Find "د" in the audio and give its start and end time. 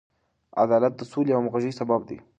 0.97-1.01